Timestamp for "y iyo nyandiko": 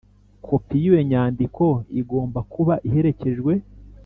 0.83-1.65